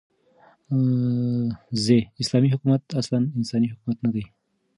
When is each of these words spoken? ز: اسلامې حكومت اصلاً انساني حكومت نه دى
ز: 1.83 1.85
اسلامې 2.21 2.49
حكومت 2.53 2.83
اصلاً 3.01 3.19
انساني 3.39 3.67
حكومت 3.73 3.97
نه 4.05 4.09
دى 4.15 4.23